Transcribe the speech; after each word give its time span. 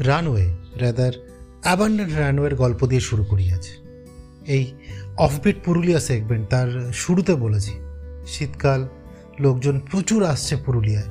Runway 0.00 0.56
rather 0.76 1.12
abundant 1.62 2.18
রানওয়ের 2.18 2.54
গল্প 2.54 2.86
দিয়ে 2.86 3.00
শুরু 3.00 3.24
করি 3.24 3.52
আজ 3.52 3.68
এই 4.46 4.72
অফবিট 5.16 5.56
পুরুলিয়া 5.64 6.00
সেগমেন্ট 6.00 6.48
তার 6.48 6.92
শুরুতে 6.92 7.34
বলেছি, 7.34 7.72
শীতকাল, 8.26 8.88
লোকজন 9.40 9.80
প্রচুর 9.80 10.24
আসছে 10.24 10.56
পুরুলিয়ায়। 10.56 11.06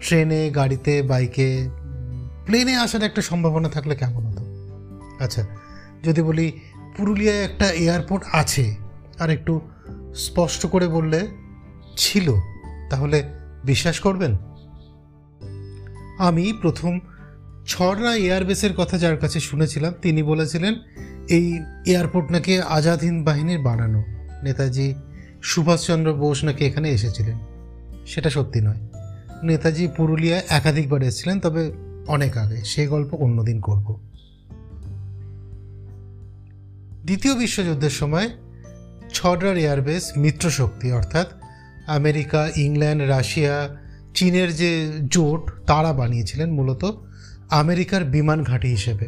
ট্রেনে, 0.00 0.50
গাড়িতে, 0.50 1.02
বাইকে, 1.02 1.68
প্লেনে 2.46 2.76
আসার 2.76 3.02
একটা 3.02 3.22
সম্ভাবনা 3.22 3.68
থাকলে 3.68 3.96
কেমন 3.96 4.26
হতো? 4.26 4.44
আচ্ছা 5.24 5.46
যদি 6.02 6.22
বলি 6.22 6.52
পুরুলিয়ায় 6.96 7.44
একটা 7.44 7.66
এয়ারপোর্ট 7.70 8.24
আছে, 8.32 8.74
আর 9.18 9.30
একটু 9.30 9.60
স্পষ্ট 10.14 10.66
করে 10.66 10.88
বললে 10.88 11.26
ছিল, 11.96 12.32
তাহলে 12.90 13.22
বিশ্বাস 13.64 14.00
করবেন? 14.00 14.36
আমি 16.18 16.52
প্রথম 16.60 17.00
ছড়রা 17.66 18.16
এয়ারবেসের 18.16 18.74
কথা 18.74 18.98
যার 18.98 19.16
কাছে 19.16 19.40
শুনেছিলাম, 19.40 19.94
তিনি 20.02 20.22
বলেছিলেন, 20.22 20.74
এই 21.28 21.58
এয়ারপোর্ট 21.86 22.32
নাকি 22.32 22.58
আজাদ 22.58 23.00
হিন্দ 23.00 23.26
বাহিনীর 23.26 23.58
বানানো। 23.58 24.04
নেতাজি 24.42 24.94
সুভাষচন্দ্র 25.42 26.14
বোস 26.14 26.44
নাকি 26.44 26.64
এখানে 26.64 26.90
এসেছিলেন, 26.90 27.38
সেটা 28.06 28.30
সত্যি 28.30 28.60
নয়। 28.60 28.80
নেতাজি 29.42 29.88
পুরুলিয়ায় 29.96 30.42
একাধিকবার 30.48 31.02
এসেছিলেন, 31.02 31.40
তবে 31.40 31.72
অনেক 32.06 32.36
আগে 32.36 32.64
সেই 32.64 32.86
গল্প 32.86 33.14
অন্যদিন 33.14 33.60
করব। 33.60 34.00
দ্বিতীয় 37.04 37.34
বিশ্বযুদ্ধের 37.34 37.90
সময় 37.90 38.28
ছড়রার 39.12 39.56
এয়ারবেস 39.56 40.12
মিত্রশক্তি, 40.16 40.92
অর্থাৎ 40.92 41.26
আমেরিকা, 41.86 42.50
ইংল্যান্ড, 42.56 43.02
রাশিয়া, 43.02 43.76
চীনের 44.14 44.56
যে 44.56 44.92
জোট, 45.10 45.50
তারা 45.66 45.92
বানিয়েছিলেন, 45.92 46.50
মূলত 46.52 46.84
আমেরিকার 47.52 48.04
বিমান 48.04 48.44
ঘাঁটি 48.44 48.68
হিসেবে। 48.68 49.06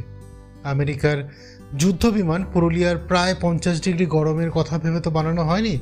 আমেরিকার 0.64 1.18
যুদ্ধ 1.78 2.06
বিমান 2.06 2.44
পুরুলিয়ার 2.52 2.96
প্রায় 3.08 3.34
পঞ্চাশ 3.40 3.82
ডিগ্রি 3.82 4.06
গরমের 4.06 4.50
কথা 4.50 4.78
ভেবে 4.78 5.00
তো 5.00 5.10
বানানো 5.10 5.42
হয়নি, 5.42 5.78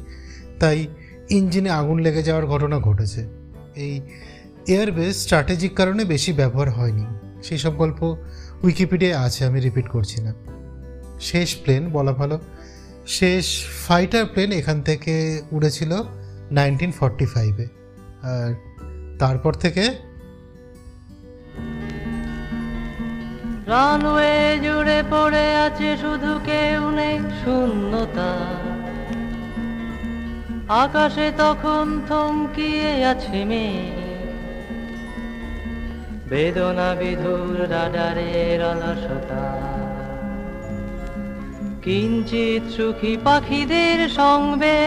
তাই 0.61 0.87
ইঞ্জিনে 1.31 1.71
আগুন 1.71 1.99
লেগে 1.99 2.23
যাওয়ার 2.23 2.47
ঘটনা 2.47 2.79
ঘটেছে। 2.79 3.27
এই 3.77 4.01
এয়ারবেস 4.69 5.23
স্ট্র্যাটেজিক 5.23 5.75
কারণে 5.75 6.05
বেশি 6.05 6.33
ব্যবহার 6.33 6.71
হয়নি। 6.71 7.07
সেই 7.43 7.59
সব 7.59 7.77
গল্প 7.77 8.17
উইকিপিডিয়ায় 8.63 9.17
আছে, 9.27 9.45
আমি 9.45 9.61
রিপিট 9.61 9.89
করছি 9.89 10.23
না। 10.23 10.35
শেষ 11.21 11.57
প্লেন 11.57 11.91
বলা 11.91 12.13
ভালো। 12.13 12.39
শেষ 13.07 13.47
ফাইটার 13.89 14.27
প্লেন 14.27 14.53
এখান 14.53 14.83
থেকে 14.83 15.43
উড়েছিল 15.53 16.03
নাইনটিন 16.51 16.93
ফর্টি 16.93 17.27
ফাইভে। 17.27 17.67
আর 18.23 18.55
তারপর 19.19 19.53
থেকে 19.53 20.12
রানওয়ে 23.73 24.37
জুড়ে 24.65 24.99
পড়ে 25.11 25.47
আছে 25.67 25.91
শুধু 25.97 26.33
কেউ 26.49 26.83
নেই 26.91 27.19
শূন্যতা। 27.41 28.31
আকাশে 30.83 31.27
তখন 31.39 31.87
থমকিয়ে 32.09 32.93
আছে 33.13 33.41
মেয়ে 33.45 33.87
বেদনা 36.31 36.91
বিধুর 37.01 37.57
রাডারের 37.75 38.61
অলসতা। 38.73 39.45
কিঞ্চিত 41.85 42.63
সুখী 42.77 43.15
পাখিদের 43.25 44.01
সঙ্গে 44.21 44.81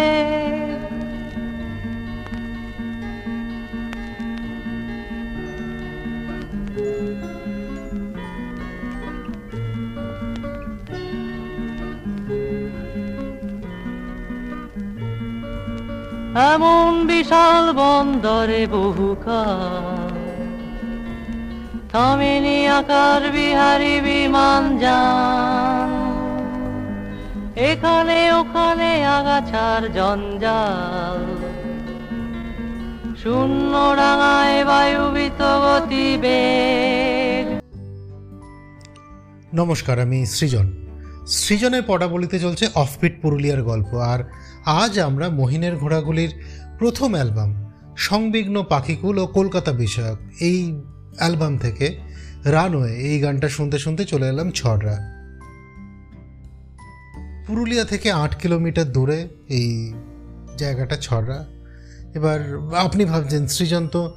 এমন 16.35 17.07
বিশাল 17.07 17.73
বন্দরে 17.73 18.67
বহুকাল 18.67 20.15
থামেনি 21.89 22.67
আকার 22.67 23.31
বিহারি 23.31 24.01
বিমান 24.01 24.77
যান। 24.77 25.89
এখানে 27.55 28.31
ওখানে 28.31 29.05
আগাছার 29.05 29.93
জঞ্জাল। 29.93 31.25
শূন্য 33.23 33.95
ডাঙায় 33.95 34.65
বায়ুবিত 34.65 35.41
গতিবেগ। 35.63 37.45
নমস্কার, 39.53 39.99
আমি 39.99 40.25
সৃজন। 40.25 40.84
সৃজনের 41.27 41.83
পটাবলিতে 41.87 42.39
চলছে 42.39 42.67
অফবিট 42.75 43.21
পুরুলিয়ার 43.21 43.63
গল্প, 43.63 43.95
আর 43.95 44.19
আজ 44.65 44.99
আমরা 44.99 45.29
মহিনের 45.29 45.75
ঘোড়াগুলির 45.77 46.29
প্রথম 46.79 47.13
অ্যালবাম, 47.13 47.71
সংবিঘ্ন 47.95 48.63
পাখিকুল 48.63 49.19
ও 49.19 49.25
কলকাতা 49.27 49.71
বিষয়ক, 49.71 50.17
এই 50.41 50.81
অ্যালবাম 51.17 51.57
থেকে 51.57 51.97
রানওয়ে 52.45 52.91
এই 52.95 53.19
গানটা 53.19 53.49
শুনতে 53.49 53.79
শুনতে 53.79 54.05
চলে 54.05 54.29
এলাম 54.29 54.51
ছড়রা। 54.51 54.95
পুরুলিয়া 57.47 57.83
থেকে 57.83 58.11
আট 58.11 58.35
কিলোমিটার 58.35 58.91
দূরে 58.91 59.27
এই 59.49 59.93
জায়গাটা 60.57 60.97
ছড়রা। 60.97 61.45
এবার 62.13 62.39
আপনি 62.75 63.05
ভাবছেন, 63.05 63.47
সৃজন 63.47 63.87
তো 63.87 64.13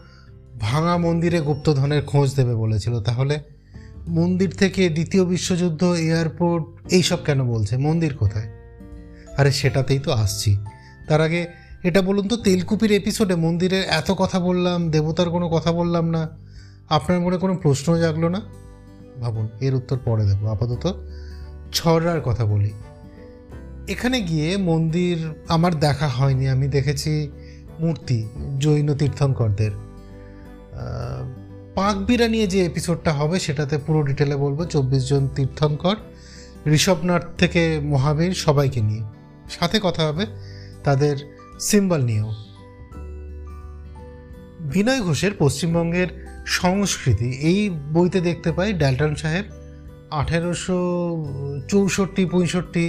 ভাঙা 0.59 0.97
মন্দিরে 0.97 1.41
গুপ্তধনের 1.41 2.03
খোঁজ 2.07 2.35
দেবে 2.35 2.55
বলেছিল, 2.55 3.01
তাহলে 3.01 3.41
মন্দির 4.09 4.51
থেকে 4.51 4.89
দ্বিতীয় 4.89 5.25
বিশ্বযুদ্ধ, 5.25 5.85
এয়ারপোর্ট, 5.85 6.67
এইসব 6.91 7.25
কেন 7.25 7.45
বলছে? 7.45 7.77
মন্দির 7.77 8.17
কোথায়? 8.17 8.49
আরে 9.37 9.53
সেটাতেই 9.53 9.99
তো 9.99 10.13
আসছি। 10.13 10.57
তার 11.09 11.21
আগে 11.21 11.47
এটা 11.83 12.03
বলুন 12.03 12.29
তো, 12.29 12.37
তেলকুপির 12.37 12.93
এপিসোডে 12.93 13.35
মন্দিরের 13.35 13.85
এত 13.89 14.11
কথা 14.11 14.41
বললাম, 14.41 14.91
দেবতার 14.91 15.31
কোনো 15.31 15.49
কথা 15.49 15.73
বললাম 15.73 16.11
না। 16.11 16.29
আপনার 16.89 17.21
মনে 17.21 17.37
কোনো 17.37 17.57
প্রশ্ন 17.57 17.99
জাগলো 17.99 18.29
না? 18.29 18.41
ভাবুন, 19.21 19.49
এর 19.61 19.75
উত্তর 19.75 19.99
পরে 20.05 20.25
দেবো। 20.25 20.47
আপাতত 20.47 21.05
ছড়ার 21.73 22.21
কথা 22.21 22.45
বলি। 22.45 22.71
এখানে 23.89 24.21
গিয়ে 24.21 24.57
মন্দির 24.57 25.33
আমার 25.49 25.81
দেখা 25.81 26.09
হয়নি। 26.09 26.49
আমি 26.49 26.69
দেখেছি 26.69 27.31
মূর্তি, 27.81 28.29
জৈন 28.59 28.95
তীর্থঙ্করদের। 28.95 29.71
পাকবিরা 31.79 32.29
নিয়ে 32.29 32.47
যে 32.47 32.67
এপিসোডটা 32.67 33.13
হবে, 33.13 33.41
সেটাতে 33.41 33.79
পুরো 33.79 34.03
ডিটেলে 34.03 34.37
বলব। 34.37 34.65
চব্বিশ 34.65 35.09
জন 35.09 35.29
তীর্থঙ্কর 35.35 35.97
ঋষভনাথ 36.67 37.25
থেকে 37.39 37.81
মহাবীর 37.81 38.33
সবাইকে 38.33 38.81
নিয়ে। 38.81 39.05
সাথে 39.51 39.81
কথা 39.83 40.03
হবে 40.07 40.27
তাদের 40.85 41.17
সিম্বল 41.61 42.01
নিয়েও। 42.05 42.31
বিনয় 44.61 45.01
ঘোষের 45.01 45.31
পশ্চিমবঙ্গের 45.39 46.09
সংস্কৃতি, 46.47 47.29
এই 47.31 47.71
বইতে 47.93 48.21
দেখতে 48.21 48.53
পাই 48.53 48.73
ডালটন 48.73 49.15
সাহেব 49.15 49.45
আঠেরোশো 50.11 50.81
চৌষট্টি, 51.69 52.25
পঁয়ষট্টি 52.27 52.87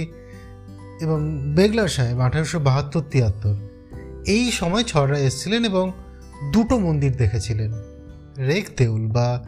এবং 1.00 1.18
বেগলার 1.54 1.88
সাহেব 1.88 2.20
আঠেরোশো 2.20 2.58
বাহাত্তর, 2.58 3.02
তিয়াত্তর। 3.10 3.54
এই 4.26 4.50
সময় 4.50 4.84
ছড়রা 4.84 5.18
এসেছিলেন 5.18 5.64
এবং 5.64 5.92
দুটো 6.52 6.78
মন্দির 6.78 7.12
দেখেছিলেন। 7.16 7.72
রেখ 8.38 8.64
দেউল 8.76 9.06
বা 9.06 9.44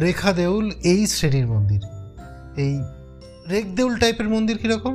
রেখা 0.00 0.32
দেউল 0.32 0.70
এই 0.84 1.06
শ্রেণির 1.06 1.46
মন্দির। 1.46 1.80
এই 2.56 2.74
রেখ 3.50 3.66
দেউল 3.66 3.96
টাইপের 3.96 4.28
মন্দির 4.28 4.58
কীরকম? 4.58 4.94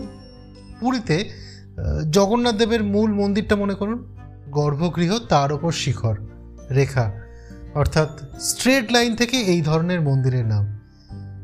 পুরীতে 0.80 1.26
জগন্নাথ 2.12 2.56
দেবের 2.56 2.84
মূল 2.84 3.14
মন্দিরটা 3.14 3.56
মনে 3.56 3.74
করুন, 3.74 4.16
গর্ভগৃহ, 4.52 5.20
তার 5.20 5.54
ওপর 5.54 5.72
শিখর, 5.72 6.16
রেখা, 6.72 7.12
অর্থাৎ 7.74 8.10
স্ট্রেট 8.40 8.92
লাইন 8.92 9.16
থেকে 9.16 9.38
এই 9.38 9.62
ধরনের 9.62 10.02
মন্দিরের 10.02 10.46
নাম। 10.46 10.80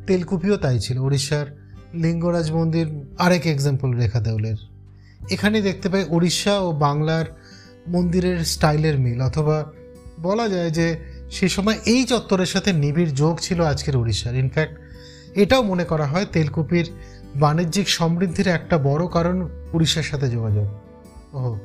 তেলকুপিও 0.07 0.57
তাই 0.57 0.79
ছিল 0.79 0.97
উড়িষ্যার 0.97 1.45
লিঙ্গরাজ 1.93 2.51
মন্দির, 2.51 2.87
আরেক 3.17 3.47
এক্সাম্পল 3.47 3.93
রেখা 3.93 4.19
দেউলের। 4.19 4.57
এখানে 5.31 5.61
দেখতে 5.61 5.89
পাই 5.89 6.05
উড়িষ্যা 6.09 6.59
ও 6.59 6.71
বাংলার 6.71 7.25
মন্দিরের 7.87 8.45
স্টাইলের 8.45 8.99
মিল, 8.99 9.21
অথবা 9.21 9.71
বলা 10.19 10.49
যায় 10.49 10.71
যে 10.71 10.87
সে 11.31 11.49
সময় 11.49 11.77
এই 11.85 12.05
চত্বরের 12.05 12.45
সাথে 12.45 12.73
নিবিড় 12.73 13.11
যোগ 13.11 13.39
ছিল 13.39 13.61
আজকের 13.61 13.95
উড়িষ্যার। 13.95 14.35
ইনফ্যাক্ট 14.35 14.75
এটাও 15.35 15.63
মনে 15.63 15.83
করা 15.83 16.05
হয় 16.05 16.25
তেলকুপির 16.25 16.85
বাণিজ্যিক 17.35 17.89
সমৃদ্ধির 17.89 18.47
একটা 18.47 18.77
বড় 18.77 19.07
কারণ 19.07 19.49
উড়িষ্যার 19.73 20.03
সাথে 20.03 20.29
যোগাযোগ। 20.29 20.67
ওহো, 21.33 21.59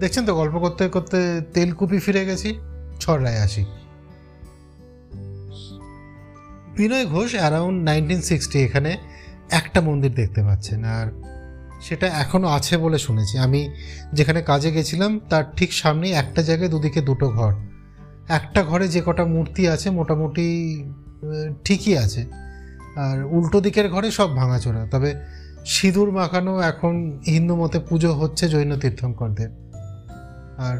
দেখছেন 0.00 0.24
তো, 0.24 0.34
গল্প 0.34 0.54
করতে 0.58 0.88
করতে 0.88 1.40
তেলকুপি 1.54 1.98
ফিরে 1.98 2.24
গেছি 2.24 2.58
ছড়ায় 3.00 3.40
আসি। 3.40 3.64
Binoy 6.76 7.06
Ghosh 7.06 7.34
around 7.34 7.84
nineteen 7.84 8.20
sixty 8.20 8.58
এখানে 8.64 8.96
একটা 9.50 9.80
মন্দির 9.80 10.12
দেখতে 10.14 10.42
পাচ্ছেন, 10.42 10.84
আর 10.84 11.06
সেটা 11.80 12.06
এখনও 12.06 12.48
আছে 12.48 12.76
বলে 12.76 12.98
শুনেছি। 12.98 13.38
আমি 13.38 13.68
যেখানে 14.12 14.42
কাজে 14.42 14.70
গেছিলাম, 14.70 15.20
তার 15.30 15.44
ঠিক 15.56 15.72
সামনেই 15.72 16.12
একটা 16.12 16.42
জায়গায় 16.42 16.68
দুদিকে 16.68 17.00
দুটো 17.00 17.28
ঘর। 17.28 17.52
একটা 18.28 18.62
ঘরে 18.62 18.88
যে 18.88 19.02
কটা 19.06 19.24
মূর্তি 19.24 19.68
আছে 19.68 19.90
মোটামুটি 19.90 20.84
ঠিকই 21.64 21.96
আছে। 21.96 22.26
আর 22.96 23.24
উল্টো 23.24 23.60
দিকের 23.60 23.88
ঘরে 23.88 24.10
সব 24.10 24.36
ভাঙাচোরা। 24.36 24.86
তবে 24.86 25.14
সিঁদুর 25.66 26.10
মাখানো 26.10 26.60
এখন 26.60 27.20
হিন্দু 27.26 27.56
মতে 27.56 27.78
পুজো 27.78 28.12
হচ্ছে 28.12 28.48
জৈন 28.48 28.78
তীর্থঙ্করদের। 28.78 29.48
আর 30.58 30.78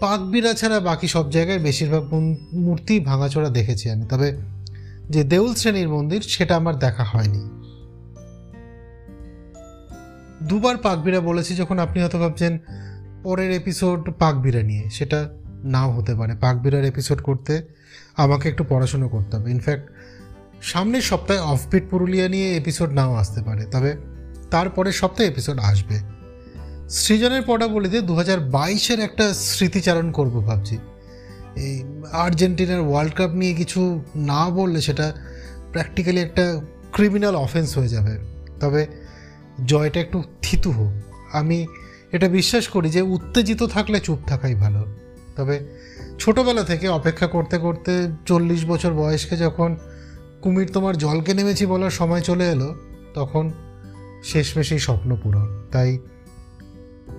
পাকবিরা 0.00 0.54
ছাড়া 0.54 0.80
বাকি 0.80 1.08
সব 1.08 1.30
জায়গায় 1.30 1.58
বেশিরভাগ 1.58 2.14
মূর্তি 2.52 3.00
ভাঙাচোরা 3.00 3.48
দেখেছি 3.48 3.90
আমি। 3.90 4.06
তবে 4.06 4.36
যে 5.10 5.24
দেউল 5.24 5.54
শ্রেণির 5.54 5.88
মন্দির, 5.88 6.22
সেটা 6.22 6.56
আমার 6.56 6.78
দেখা 6.78 7.04
হয়নি। 7.04 7.50
দুবার 10.44 10.76
পাকবিরা 10.76 11.20
বলেছি 11.20 11.54
যখন 11.54 11.78
আপনি 11.78 12.02
হয়তো 12.02 12.18
ভাবছেন, 12.18 12.58
পরের 13.22 13.50
এপিসোড 13.50 14.10
পাকবিরা 14.10 14.62
নিয়ে। 14.62 14.90
সেটা 14.90 15.28
নাও 15.64 15.90
হতে 15.90 16.14
পারে। 16.14 16.34
পাকবিরার 16.34 16.84
এপিসোড 16.84 17.22
করতে 17.22 17.62
আমাকে 18.16 18.48
একটু 18.48 18.64
পড়াশুনো 18.68 19.08
করতে 19.08 19.36
হবে। 19.36 19.50
ইনফ্যাক্ট 19.50 19.90
সামনের 20.62 21.02
সপ্তাহে 21.02 21.40
অফবিট 21.40 21.84
পুরুলিয়া 21.90 22.28
নিয়ে 22.28 22.56
এপিসোড 22.56 22.92
নাও 22.92 23.14
আসতে 23.14 23.42
পারে। 23.42 23.64
তবে 23.64 23.96
তারপরের 24.50 24.92
সপ্তাহে 24.92 25.28
এপিসোড 25.28 25.58
আসবে। 25.58 25.98
সৃজনের 26.88 27.42
পটাবলিতে 27.46 28.00
দু 28.00 28.14
হাজার 28.14 28.40
বাইশের 28.40 29.00
একটা 29.00 29.34
স্মৃতিচারণ 29.34 30.12
করব 30.12 30.44
ভাবছি। 30.44 30.78
এই 31.56 31.84
আর্জেন্টিনার 32.12 32.80
ওয়ার্ল্ড 32.80 33.14
কাপ 33.14 33.30
নিয়ে 33.30 33.54
কিছু 33.54 34.02
না 34.16 34.50
বললে 34.50 34.80
সেটা 34.80 35.12
প্র্যাকটিক্যালি 35.70 36.20
একটা 36.20 36.60
ক্রিমিনাল 36.92 37.36
অফেন্স 37.36 37.78
হয়ে 37.78 37.88
যাবে। 37.88 38.18
তবে 38.60 38.86
জয়টা 39.66 40.00
একটু 40.00 40.22
থিতু 40.42 40.70
হোক। 40.70 41.14
আমি 41.32 41.66
এটা 42.12 42.28
বিশ্বাস 42.28 42.68
করি 42.68 42.90
যে 42.90 43.02
উত্তেজিত 43.02 43.62
থাকলে 43.62 44.00
চুপ 44.00 44.18
থাকাই 44.26 44.54
ভালো। 44.54 44.86
তবে 45.38 45.56
ছোটবেলা 46.18 46.62
থেকে 46.62 46.86
অপেক্ষা 46.88 47.26
করতে 47.26 47.56
করতে 47.58 47.92
চল্লিশ 48.26 48.62
বছর 48.66 48.92
বয়সকে 48.92 49.36
যখন 49.36 49.70
কুমির 50.42 50.68
তোমার 50.72 50.94
জলকে 50.96 51.32
নেমেছি 51.34 51.64
বলার 51.66 51.90
সময় 51.90 52.20
চলে 52.20 52.46
এলো, 52.48 52.68
তখন 53.14 53.44
শেষমেশেই 54.24 54.78
স্বপ্ন 54.78 55.10
পূরণ। 55.22 55.48
তাই 55.72 55.90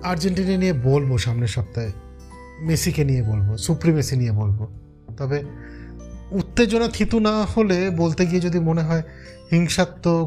আর্জেন্টিনা 0.02 0.56
নিয়ে 0.56 0.72
বলব 0.72 1.10
সামনের 1.18 1.52
সপ্তাহে, 1.56 1.92
মেসিকে 2.60 3.02
নিয়ে 3.04 3.22
বলব, 3.22 3.48
সুপ্রিমেসি 3.56 4.14
নিয়ে 4.16 4.32
বলব। 4.32 4.58
তবে 5.16 5.38
উত্তেজনা 6.30 6.88
থিতু 6.88 7.16
না 7.20 7.34
হলে 7.44 7.78
বলতে 7.90 8.22
গিয়ে 8.26 8.40
যদি 8.40 8.58
মনে 8.60 8.82
হয় 8.82 9.02
হিংসাত্মক 9.50 10.26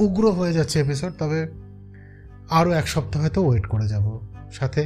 উগ্র 0.00 0.24
হয়ে 0.30 0.52
যাচ্ছে 0.52 0.76
এপিসোড, 0.80 1.12
তবে 1.18 1.40
আরও 2.50 2.70
এক 2.70 2.86
সপ্তাহ 2.88 3.22
হয়তো 3.22 3.40
ওয়েট 3.46 3.66
করে 3.66 3.86
যাব। 3.88 4.06
সাথে 4.52 4.82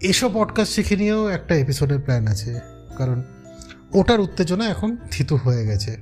এসব 0.00 0.30
পডকাস্ট 0.34 0.72
শিখে 0.72 0.96
নিয়েও 0.96 1.28
একটা 1.28 1.54
এপিসোডের 1.54 1.98
প্ল্যান 1.98 2.26
আছে, 2.26 2.60
কারণ 2.98 3.22
ওটার 3.94 4.20
উত্তেজনা 4.20 4.68
এখন 4.68 4.96
থিতু 5.10 5.36
হয়ে 5.36 5.66
গেছে। 5.66 5.96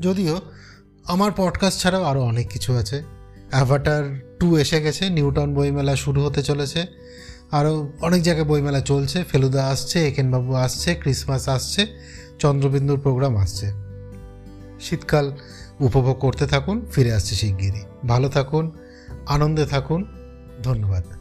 যদিও 0.00 0.40
আমার 1.04 1.30
পডকাস্ট 1.36 1.80
ছাড়াও 1.80 2.02
আরও 2.02 2.22
অনেক 2.22 2.48
কিছু 2.48 2.76
আছে। 2.76 3.02
অ্যাভাটার 3.50 4.36
টু 4.40 4.56
এসে 4.56 4.82
গেছে 4.82 5.10
নিউটন 5.10 5.54
বইমেলা 5.54 5.96
শুরু 5.96 6.24
হতে 6.24 6.42
চলেছে। 6.42 6.86
আরও 7.50 7.92
অনেক 8.00 8.22
জায়গায় 8.22 8.46
বইমেলা 8.46 8.80
চলছে, 8.80 9.24
ফেলুদা 9.24 9.66
আসছে, 9.66 10.08
একেনবাবু 10.08 10.54
আসছে 10.54 10.94
ক্রিসমাস 10.94 11.48
আসছে, 11.48 11.86
চন্দ্রবিন্দুর 12.38 13.00
প্রোগ্রাম 13.00 13.36
আসছে। 13.36 13.72
শীতকাল 14.80 15.36
উপভোগ 15.80 16.18
করতে 16.18 16.46
থাকুন, 16.46 16.86
ফিরে 16.92 17.12
আসছে 17.12 17.34
শিগগিরই। 17.34 17.80
ভালো 18.08 18.28
থাকুন, 18.28 18.70
আনন্দে 19.26 19.66
থাকুন 19.66 20.04
ধন্যবাদ। 20.62 21.19